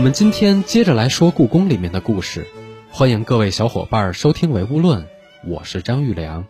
[0.00, 2.46] 我们今天接着来说故宫里面的故事，
[2.90, 5.02] 欢迎各位小伙伴收听《唯物论》，
[5.46, 6.46] 我是张玉良。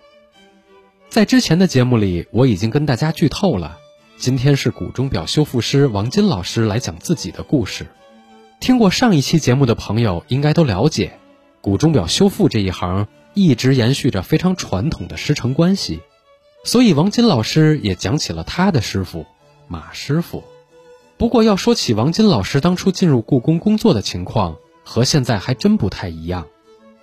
[1.08, 3.76] 在之前的节目里，我已经跟大家剧透了，
[4.18, 7.88] 今天是古钟表修复师王金老师来讲自己的故事。
[8.60, 11.18] 听过上一期节目的朋友应该都了解，
[11.60, 15.98] 古钟表修复这一行一直延续着非常传统的师承关系，
[16.62, 19.26] 所以王金老师也讲起了他的师傅
[19.66, 20.44] 马师傅。
[21.20, 26.46] 不过要说起王金老师当初进入故宫工作的情况，和现在还真不太一样。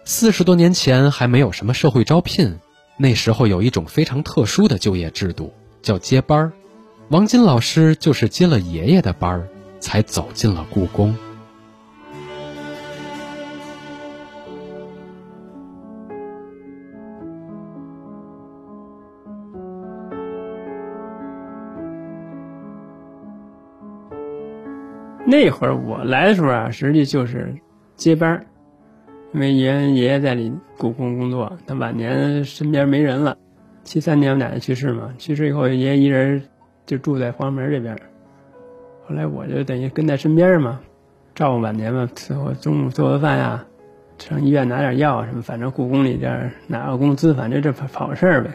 [0.05, 2.57] 四十多年前还没有什么社会招聘，
[2.97, 6.53] 那时候有一种非常特殊的就业制度，叫接班儿。
[7.09, 9.47] 王金老师就是接了爷爷的班儿，
[9.79, 11.15] 才走进了故宫。
[25.29, 27.53] 那会儿我来的时候啊，实际就是
[27.97, 28.45] 接班儿，
[29.33, 33.37] 因为爷爷爷在里故宫工作，他晚年身边没人了，
[33.83, 36.41] 七三年我奶奶去世嘛，去世以后爷爷一人
[36.85, 37.93] 就住在黄门这边，
[39.05, 40.79] 后来我就等于跟在身边嘛，
[41.35, 43.65] 照顾晚年嘛，伺候中午做个饭呀，
[44.17, 48.51] 上医院拿点药什么，反正故宫里边拿个工资，反正这跑跑事儿呗，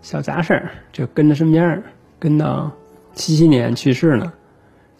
[0.00, 1.82] 小杂事儿就跟在身边，
[2.20, 2.70] 跟到
[3.14, 4.32] 七七年去世了。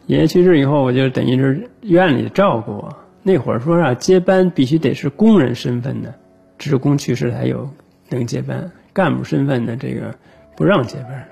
[0.07, 2.97] 爷爷去世以后，我就等于是院里照顾我。
[3.23, 6.15] 那会儿说啊，接班必须得是工人身份的，
[6.59, 7.71] 职工去世才有
[8.11, 10.15] 能接班，干部身份的这个
[10.57, 11.27] 不让接班。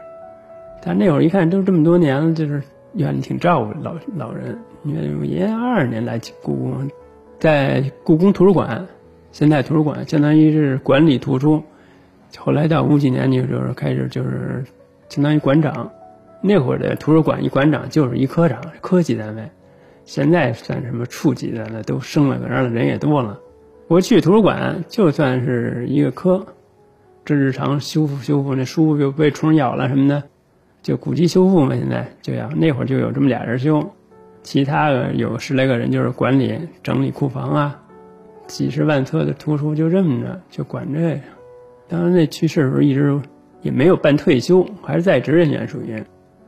[0.83, 2.63] 但那会儿一看都这么多年了，就是
[2.95, 4.59] 院里挺照顾老老人。
[4.85, 6.91] 因为爷爷二二年来故宫，
[7.39, 8.87] 在故宫图书馆，
[9.33, 11.63] 现在图书馆相当于是管理图书。
[12.39, 14.65] 后来到五几年，就是开始就是
[15.11, 15.91] 相当于馆长。
[16.43, 19.49] 那会儿的图书馆一馆长就是一科长，科级单位。
[20.05, 23.39] 现在算什么处级的了，都升了，然后人也多了。
[23.87, 26.45] 过去图书馆就算是一个科，
[27.25, 30.25] 这日常修复修复那书就被虫咬了什么的，
[30.83, 31.77] 就古籍修复嘛。
[31.77, 33.93] 现在就要那会儿就有这么俩人修，
[34.43, 37.81] 其他的有十来个人就是管理整理库房啊，
[38.49, 41.21] 几十万册的图书就这么着就管这个。
[41.87, 43.21] 当然那去世的时候一直
[43.61, 46.03] 也没有办退休，还是在职人员属于。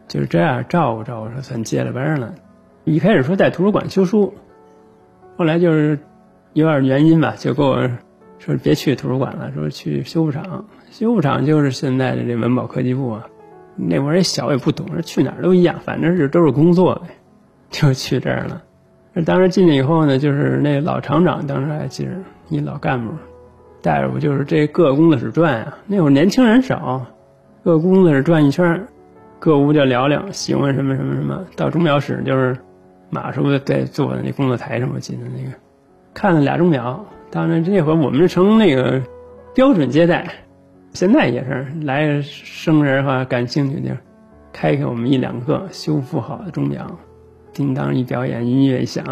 [0.08, 2.34] 就是这样照顾照顾，说算接了班了。
[2.84, 4.34] 一开始说在图书馆修书，
[5.36, 5.98] 后来就是
[6.52, 7.88] 有点原因吧，就给我
[8.38, 10.66] 说别去图书馆了，说去修复厂。
[10.90, 13.26] 修复厂就是现在的这文保科技部啊。
[13.76, 17.16] 那会儿也小也不懂，说去哪儿都一样，反正是都是工作呗，
[17.70, 18.62] 就去这儿了。
[19.24, 22.10] 当时进去以后呢，就是那老厂长当时还记着，
[22.50, 23.12] 一老干部
[23.82, 25.74] 带着我，就是这各工作室转呀。
[25.86, 27.06] 那会儿年轻人少，
[27.64, 28.86] 各工作室转一圈。
[29.44, 31.44] 各屋就聊聊，喜欢什么什么什么。
[31.54, 32.56] 到钟表室就是
[33.10, 35.54] 马师傅在坐在那工作台上，我记得那个
[36.14, 37.04] 看了俩钟表。
[37.30, 38.98] 当然这会儿我们是成那个
[39.54, 40.26] 标准接待，
[40.94, 43.94] 现在也是来生人哈感兴趣的，
[44.50, 46.90] 开开我们一两个修复好的钟表，
[47.52, 49.04] 叮当一表演，音乐一响，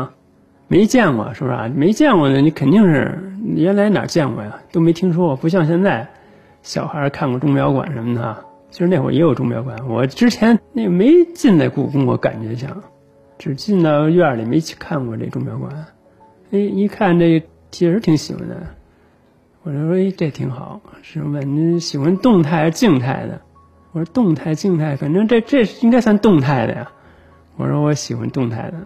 [0.67, 1.71] 没见过是不是啊？
[1.77, 3.23] 没见过的你肯定是
[3.55, 4.59] 原来哪见过呀？
[4.73, 6.09] 都没听说过，不像现在
[6.63, 8.35] 小孩看过钟表馆什么的。
[8.73, 12.83] 其实那会儿也有钟表馆，我之前那没进那故宫，我感觉像，
[13.37, 15.71] 只进到院里没去看过这钟表馆。
[16.53, 18.57] 哎，一看这确实挺喜欢的，
[19.63, 20.81] 我就说哎这挺好。
[21.03, 23.39] 是问你喜欢动态还是静态的？
[23.93, 26.91] 我说动态、静态，反正这这应该算动态的呀。
[27.59, 28.79] 我说我喜欢动态的，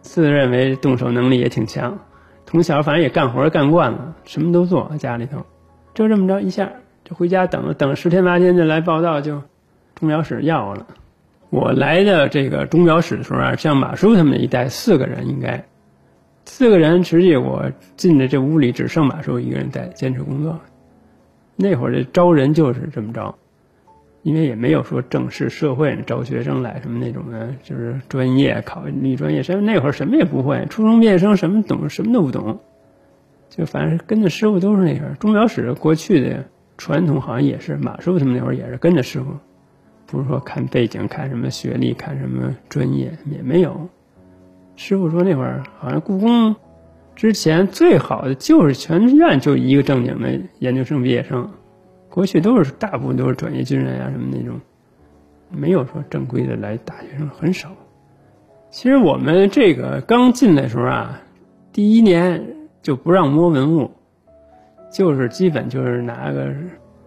[0.00, 1.98] 自认为动手能力也挺强，
[2.46, 5.44] 从小反正也干活干惯了，什么都做家里头，
[5.92, 6.70] 就这么着一下。
[7.04, 9.42] 就回家等等十天八天的来报道，就
[9.94, 10.86] 钟表室要了。
[11.50, 15.64] 我来的这个钟表室的时候啊，像马叔他们一带四个人应该，
[16.46, 20.58] 四个人实际我进的这屋里只剩马叔一个人在坚持工作。
[21.56, 23.34] 那会儿这招人就是这么着，
[24.22, 32.60] 因为也没有说正式社会招学生来什么那种的，就是专业考你专业，什么那会儿什么也不会，初中毕业生什么懂什么都不懂，
[33.50, 35.14] 就反正跟着师傅都是那样。
[35.20, 36.46] 钟表室过去的。
[36.76, 39.26] 传统好像也是马师傅他们那会儿也是跟着师傅，
[40.06, 43.88] 不是说看背景、看什么学历、看什么专业也没有。
[44.76, 46.56] 师傅说那会儿好像故宫
[47.14, 51.48] 之前最好的就是全院就一个正经的研究生毕业生，
[52.10, 54.60] 过去都是大部分都是转业军人啊什么那种，
[55.50, 57.70] 没有说正规的来大学生很少。
[58.70, 61.20] 其实我们这个刚进来的时候啊，
[61.72, 63.92] 第一年就不让摸文物。
[64.94, 66.54] 就是基本就是拿个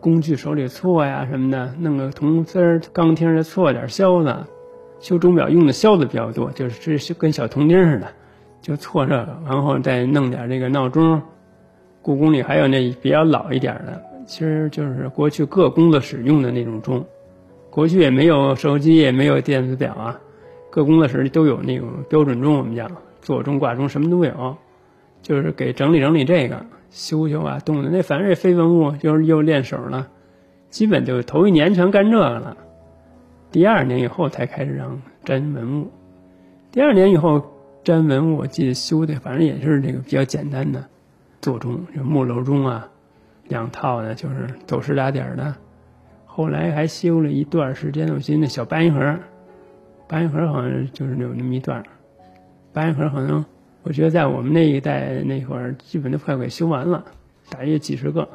[0.02, 4.36] 工具手里锉呀什么的，弄个铜丝儿、钢钉儿锉点销子，
[5.00, 8.08] 修钟表用的销子比较多，就是这跟小铜钉似的，
[8.62, 11.22] 就锉这个，然后再弄点这个闹钟。
[12.02, 17.06] 故宫里还有那比较老一点的，其实就是过去各工作室用的那种钟。
[17.70, 20.20] 过去也没有手机，也没有电子表啊，
[20.70, 22.92] 各工作室都有那种标准钟，我们讲
[23.22, 24.58] 座钟、挂钟什么都有，
[25.22, 30.08] 就是给整理整理这个，修修啊，动的那反正也非文物，就是又练手了，
[30.70, 32.58] 基本就头一年全干这个了。
[33.52, 35.92] 第二年以后才开始让粘文物，
[36.72, 37.44] 第二年以后
[37.84, 40.86] 粘文物，我记得修的反正也是这个比较简单的。
[41.40, 42.90] 座钟就木楼钟啊，
[43.48, 45.56] 两套的，就是走时打点的。
[46.26, 49.18] 后来还修了一段时间，我记得那小八音盒，
[50.08, 51.84] 八音盒好像就是有那么一段。
[52.74, 53.46] 八音盒好像
[53.88, 57.06] 我觉得在我们那一代那会儿，基本都快给修完了，
[57.50, 58.28] 大约几十个。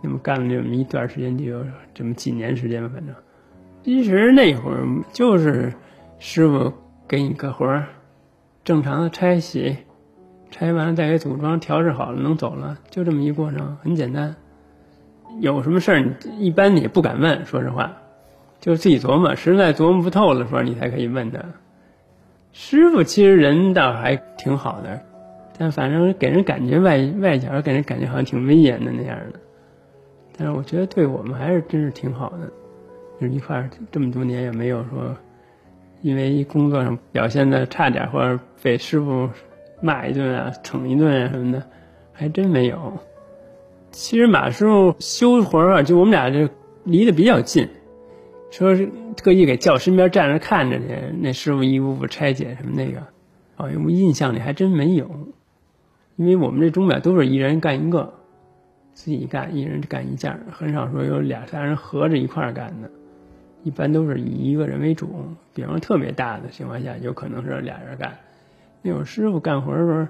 [0.00, 3.12] 那么干了这么一段时间，就有这么几年时间吧，反正。
[3.82, 5.72] 其实那会儿就是
[6.20, 6.72] 师傅
[7.08, 7.88] 给你个活儿，
[8.62, 9.76] 正常的拆洗。
[10.48, 14.32] 拆完了再给组装调试好了能走了，就这么一过程，很简单。
[15.40, 17.90] 有什么事儿你一般你也不敢问，说实话，
[18.60, 21.40] 就是自己琢磨，实在琢磨不透的时候你才可以问他。
[22.52, 25.00] 师傅其实人倒还挺好的，
[25.58, 29.40] 但反正给人感觉外外角给人感觉好像挺威严的那样的。
[30.36, 32.46] 但是我觉得对我们还是真是挺好的，
[33.20, 35.16] 就是一块这么多年也没有说
[36.02, 39.28] 因为工作上表现的差点或者被师傅。
[39.84, 41.60] 骂一顿啊，惩一顿啊什么的，
[42.12, 42.96] 还真没有。
[43.90, 46.48] 其实马师傅修活啊，就我们俩就
[46.84, 47.68] 离得比较近，
[48.52, 50.86] 说是特意给叫身边站着看着去，
[51.20, 53.00] 那师傅一步步拆解什么那个，
[53.56, 55.10] 啊，我印象里还真没有。
[56.16, 58.12] 因为我们这钟表都是一人干一个，
[58.92, 62.90] 自己干，一人干一件，很少说有俩仨人合着一块儿干的，
[63.62, 65.08] 一般都是以一个人为主。
[65.54, 68.18] 比方特别大的情况下，有可能是俩人干。
[68.82, 70.06] 那会儿师傅干活的时候，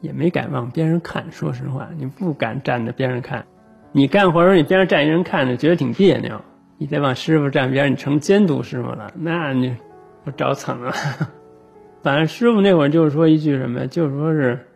[0.00, 1.30] 也没敢往边上看。
[1.30, 3.44] 说实话，你不敢站在边上看。
[3.92, 6.40] 你干活的时候，你边上站一人看着，觉得挺别扭。
[6.82, 9.76] 你再往师傅站边，你成监督师傅了，那你
[10.24, 10.92] 我找惨了。
[12.02, 14.66] 反正师傅那会儿就是说一句什么，就是说是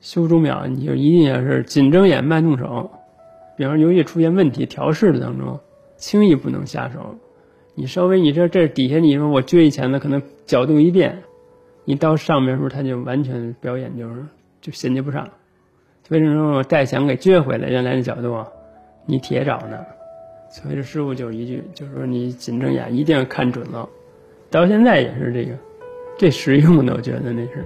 [0.00, 2.90] 修钟表，你就一定要是紧睁眼，慢动手。
[3.56, 5.60] 比方尤其出现问题，调试的当中，
[5.96, 7.14] 轻易不能下手。
[7.76, 11.22] 你稍微你这这底下你说我撅一钳子，可能角度一变。
[11.84, 14.26] 你到上面时候，他就完全表演就是
[14.60, 15.28] 就衔接不上。
[16.08, 18.44] 为什么说我再想给撅回来原来的角度，
[19.06, 19.78] 你铁找呢？
[20.52, 23.88] 所以师傅就一句，就是说你紧睁眼，一定要看准了。
[24.50, 25.56] 到现在也是这个，
[26.18, 27.64] 最实用的，我觉得那是。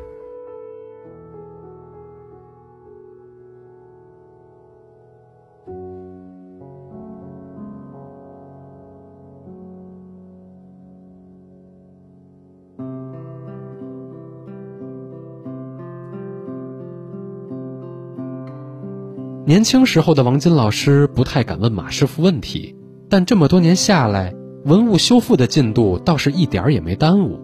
[19.47, 22.75] 年轻时候的王金老师不太敢问马师傅问题，
[23.09, 24.35] 但这么多年下来，
[24.65, 27.38] 文物修复的进度倒是一点儿也没耽误。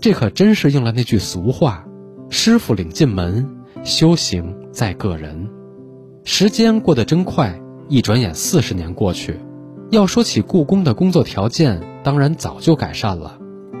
[0.00, 1.84] 这可真是应了那句俗话
[2.30, 3.44] ：“师傅领进门，
[3.82, 5.48] 修行在个人。”
[6.22, 9.34] 时间过得真快，一转眼四十年过去。
[9.90, 13.36] 要说起故宫的工作条件，当然早就改善了，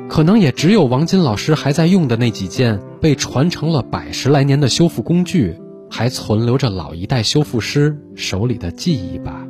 [0.08, 5.56] 可能也只有王金老师还在用的那几件被传承了百十来年的修复工具。
[5.90, 9.44] 还存留着老一代修复师手里的记忆吧。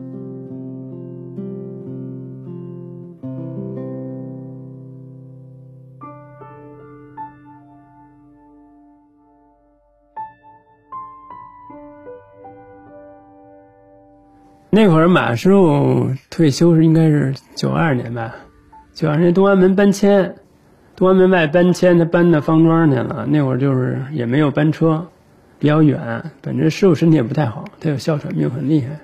[14.70, 18.32] 那会儿马师傅退休是应该是九二年吧，
[18.92, 20.32] 九二年东安门搬迁，
[20.94, 23.26] 东安门外搬迁，他搬到方庄去了。
[23.28, 25.04] 那会儿就是也没有班车。
[25.58, 29.00] 比较远，本身师傅身体也不太好，他有哮喘病，很厉害。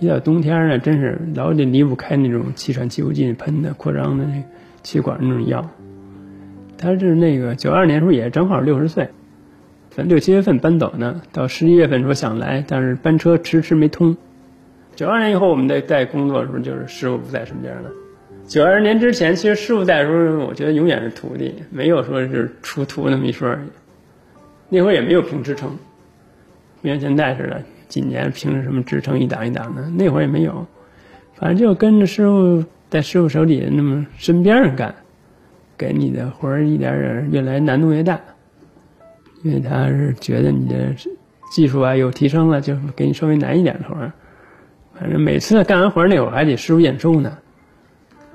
[0.00, 4.42] 一到冬天呢，真是老得离不开那种气喘气鼓剂喷的扩张的那
[4.82, 5.70] 气管那种药。
[6.78, 9.10] 他是那个九二年时候也正好六十岁，
[9.90, 14.16] 反六七月份搬走呢，到十一月份说想来，但是班车迟迟没通。
[14.96, 17.90] 九二年以后，我们在在工作的时候，就是师傅不在身边了。
[18.46, 23.54] 九二年之前，其实师傅在的时候，我觉得永远是徒弟，没有说是出徒那么一说。
[24.70, 25.76] 那会儿也没有评职称。
[26.88, 30.66] 像现在似的，几年凭着什么职称一档一档的，那会儿也没有，
[31.34, 34.94] 反正就跟着师傅在师傅手底下那么身边上干，
[35.76, 38.20] 给你的活儿一点点越来难度越大，
[39.42, 40.94] 因为他是觉得你的
[41.52, 44.12] 技术啊有提升了，就给你稍微难一点的活儿。
[44.98, 47.38] 反正每次干完活儿那会儿还得师傅验收呢，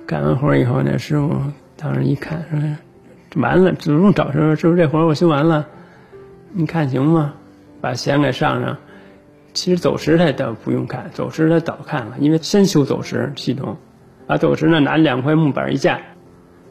[0.05, 1.31] 干完活儿以后呢，师傅
[1.77, 2.59] 当时一看说
[3.41, 5.67] 完了，主动找师傅，师傅这活儿我修完了。
[6.53, 7.33] 你看行吗？
[7.85, 8.77] 把弦给上上。
[9.53, 13.77] 其实走时它倒不用看，走时它早看了，因为先修走时系统，
[14.25, 16.01] 把走时呢拿两块木板一架，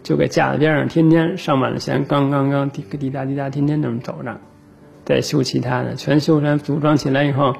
[0.03, 4.41] 就给架在边上，天天上满了弦，刚刚刚滴滴答滴答，天天这么走着。
[5.05, 7.55] 再修其他的，全修完组装起来以后，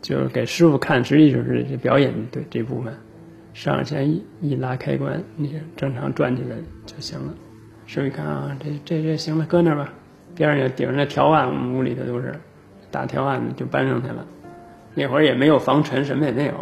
[0.00, 2.94] 就是给师傅看，实际就是这表演对这部分，
[3.54, 7.34] 上弦一一拉开关，你正常转起来就行了。
[7.86, 9.92] 师傅一看啊，这这这行了，搁那吧。
[10.34, 12.40] 边上有顶上那条案，我们屋里头都是
[12.94, 14.24] 大条案就搬上去了。
[14.94, 16.52] 那会儿也没有防尘，什么也没有，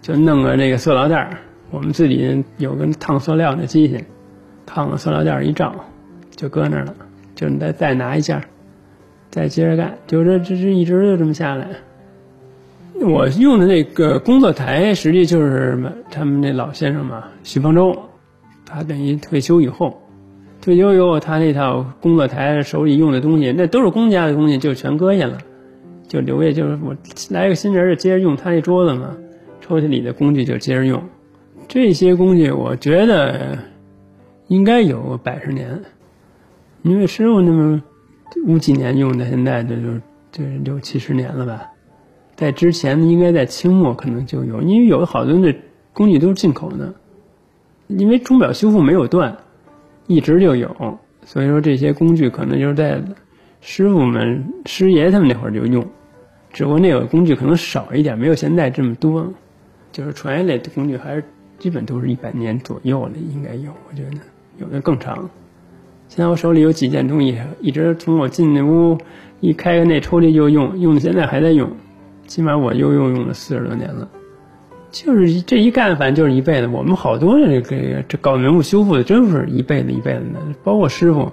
[0.00, 1.36] 就弄个那个塑料袋儿，
[1.70, 4.02] 我们自己有个烫塑料的机器，
[4.64, 5.74] 烫个塑料袋儿一罩，
[6.30, 6.94] 就搁那儿了。
[7.34, 8.42] 就你再再拿一件。
[9.30, 11.68] 再接着干，就这这这一直就这么下来。
[12.98, 15.78] 我用的那个工作台，实际就是
[16.10, 17.94] 他们那老先生嘛，徐方舟，
[18.64, 20.02] 他等于退休以后，
[20.62, 25.36] 退休以后他那套工作台手里用的东西，那都是公家的东西，就全搁下了，
[26.08, 26.96] 就留下就是我
[27.30, 29.16] 来个新人就接着用他那桌子嘛，
[29.60, 31.00] 抽屉里的工具就接着用。
[31.68, 33.56] 这些工具我觉得
[34.48, 35.80] 应该有百十年，
[36.82, 37.80] 因为师傅那么。
[38.44, 39.82] 五几年用的，现在这就
[40.30, 41.66] 这六七十年了吧。
[42.36, 45.52] 在之前应该在清末可能就有，因为有好多的
[45.94, 46.94] 工具都是进口的。
[47.86, 49.34] 因为钟表修复没有断，
[50.08, 53.02] 一直就有，所以说这些工具可能就是在
[53.62, 55.84] 师傅们师爷他们那会儿就用，
[56.52, 59.32] 只不过那个工具可能少一点，没有现在这么多。
[59.90, 61.24] 就是传下来的工具还是
[61.58, 64.10] 基本都是一百年左右的，应该有，我觉得
[64.58, 65.30] 有的更长。
[66.08, 68.98] 现在我手里有几件东西，一直从我进那屋
[69.40, 71.70] 一开开那抽屉就用，用到现在还在用，
[72.26, 74.08] 起码我又用用了四十多年了。
[74.90, 76.66] 就是这一干，反正就是一辈子。
[76.66, 81.30] 我们好多这个这搞文物修复的，真是一辈子一辈子的，包括师傅、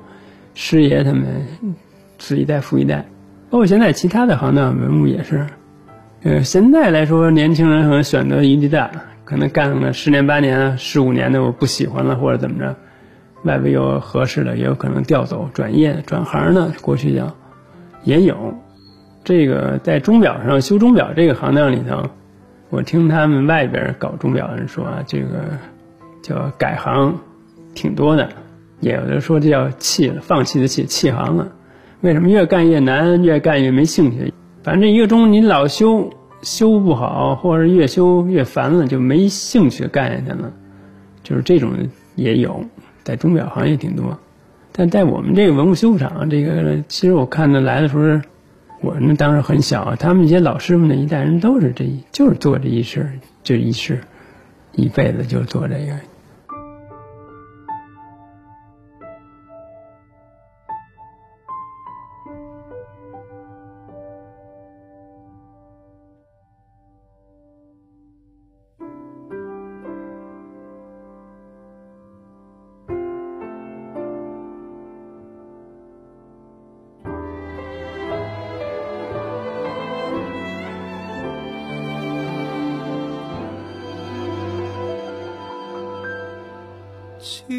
[0.54, 1.46] 师爷他们，
[2.18, 3.06] 子一代父一代，
[3.50, 5.46] 包括现在其他的行当文物也是。
[6.24, 8.90] 呃，现在来说，年轻人可能选择余地大，
[9.24, 12.76] 可能干了十年八年、十五年的，我不喜欢了或者怎么着。
[13.44, 16.72] 外边有合适的，也有可能调走、转业、转行的。
[16.82, 17.36] 过去叫
[18.04, 18.56] 也有。
[19.24, 22.10] 这个在钟表上修钟表这个行当里头，
[22.70, 25.28] 我听他们外边搞钟表的人说啊，这个
[26.24, 27.20] 叫改行
[27.76, 28.28] 挺多的，
[28.80, 31.48] 也有的说这叫弃了，放弃的弃，弃行了。
[32.06, 34.32] 为什么越干越难，越干越没兴趣？
[34.62, 36.12] 反正一个钟你老修
[36.44, 40.54] 修不好，或者越修越烦了，就没兴趣干下去了。
[41.24, 41.72] 就是这种
[42.16, 42.64] 也有。
[43.04, 44.20] 在钟表行业挺多，
[44.72, 48.22] 但在我们这个文物修复厂，这个其实我看他来的时候，
[48.82, 53.10] 我那当时很小，他们一些老师傅那一代人都是这，就是做这一事，
[53.44, 54.00] 这一事，
[54.74, 55.94] 一辈子就做这个。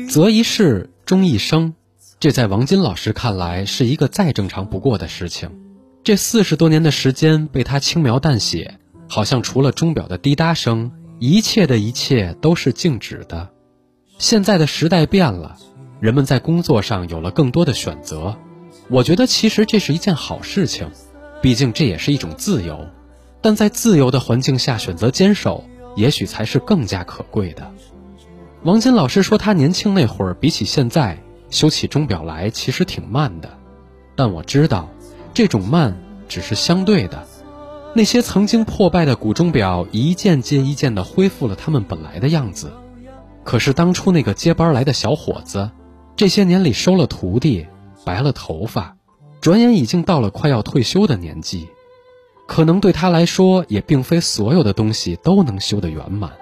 [0.09, 1.75] 择一事终一生，
[2.21, 5.51] 这在王金老师看来是一个再正常不过的事情。
[6.05, 13.51] 这四十多年的时间被他轻描淡写，好像除了钟表的滴答声，一切的一切都是静止的。
[14.19, 15.57] 现在的时代变了，
[16.01, 18.37] 人们在工作上有了更多的选择。
[18.89, 20.91] 我觉得其实这是一件好事情，
[21.43, 22.87] 毕竟这也是一种自由。
[23.43, 25.65] 但在自由的环境下选择坚守，
[25.97, 27.73] 也许才是更加可贵的。
[28.63, 33.49] 王金老师说，他年轻那会儿比起现在修起钟表来其实挺慢的，
[34.17, 34.89] 但我知道，
[35.33, 35.97] 这种慢
[36.29, 37.25] 只是相对的。
[37.95, 42.73] 那些曾经破败的古钟表一件接一件地恢复了他们本来的样子。
[43.45, 45.71] 可是当初那个接班来的小伙子，
[46.17, 47.67] 这些年里收了徒弟，
[48.05, 48.97] 白了头发，
[49.41, 51.69] 转眼已经到了快要退休的年纪。
[52.49, 56.33] 可能对他来说，也并非所有的东西都能修得圆满，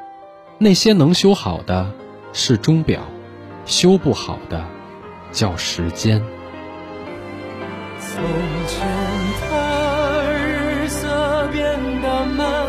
[0.59, 1.92] 那些能修好的。
[2.37, 3.00] 是钟表，
[3.64, 4.67] 修不好的
[5.31, 6.21] 叫时间。
[8.00, 8.25] 从
[8.67, 8.85] 前
[9.49, 11.62] 的日色变
[12.03, 12.67] 得漫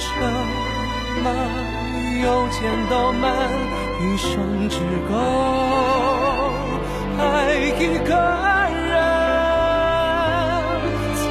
[0.00, 0.10] 长，
[2.20, 3.32] 有钱都慢，
[4.00, 5.14] 一生只够
[7.20, 8.10] 爱一个
[8.84, 8.92] 人。
[11.14, 11.22] 从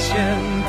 [0.00, 0.61] 前。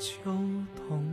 [0.00, 0.16] 秋
[0.88, 1.09] 冬。